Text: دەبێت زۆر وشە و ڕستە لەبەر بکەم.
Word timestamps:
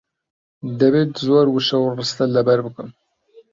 دەبێت 0.79 1.11
زۆر 1.27 1.45
وشە 1.55 1.77
و 1.79 1.93
ڕستە 1.97 2.25
لەبەر 2.35 2.59
بکەم. 2.65 2.89